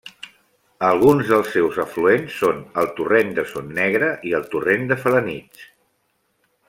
[0.85, 5.69] Alguns dels seus afluents són el torrent de Son Negre i el torrent de Felanitx.